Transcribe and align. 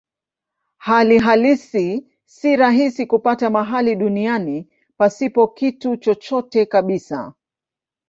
Hali 0.77 1.19
halisi 1.19 2.07
si 2.25 2.55
rahisi 2.55 3.05
kupata 3.05 3.49
mahali 3.49 3.95
duniani 3.95 4.67
pasipo 4.97 5.47
kitu 5.47 5.97
chochote 5.97 6.65
kabisa. 6.65 7.33